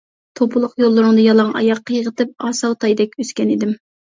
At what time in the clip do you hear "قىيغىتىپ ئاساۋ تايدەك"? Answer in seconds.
1.91-3.17